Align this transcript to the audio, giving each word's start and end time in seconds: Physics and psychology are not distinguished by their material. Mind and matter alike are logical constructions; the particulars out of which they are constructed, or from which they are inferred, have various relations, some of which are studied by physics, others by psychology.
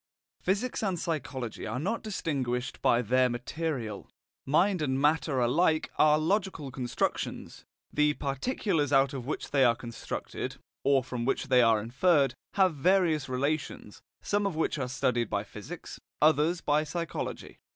Physics 0.41 0.81
and 0.81 0.97
psychology 0.97 1.67
are 1.67 1.77
not 1.77 2.01
distinguished 2.01 2.81
by 2.81 3.03
their 3.03 3.29
material. 3.29 4.09
Mind 4.47 4.81
and 4.81 4.99
matter 4.99 5.39
alike 5.39 5.91
are 5.97 6.17
logical 6.17 6.71
constructions; 6.71 7.65
the 7.93 8.13
particulars 8.15 8.91
out 8.91 9.13
of 9.13 9.27
which 9.27 9.51
they 9.51 9.63
are 9.63 9.75
constructed, 9.75 10.55
or 10.83 11.03
from 11.03 11.23
which 11.23 11.49
they 11.49 11.61
are 11.61 11.79
inferred, 11.79 12.33
have 12.55 12.73
various 12.73 13.29
relations, 13.29 14.01
some 14.23 14.47
of 14.47 14.55
which 14.55 14.79
are 14.79 14.89
studied 14.89 15.29
by 15.29 15.43
physics, 15.43 15.99
others 16.19 16.61
by 16.61 16.83
psychology. 16.83 17.59